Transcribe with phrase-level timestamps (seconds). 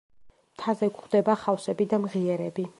[0.53, 2.69] მთაზე გვხვდება ხავსები და მღიერები.